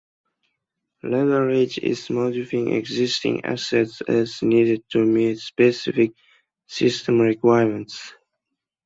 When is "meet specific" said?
5.05-6.13